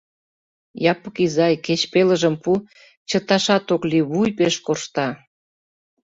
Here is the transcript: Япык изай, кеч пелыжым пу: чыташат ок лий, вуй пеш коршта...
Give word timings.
Япык 0.91 1.17
изай, 1.25 1.55
кеч 1.65 1.81
пелыжым 1.91 2.35
пу: 2.43 2.51
чыташат 3.09 3.65
ок 3.75 3.83
лий, 3.91 4.05
вуй 4.11 4.29
пеш 4.37 4.55
коршта... 4.65 5.07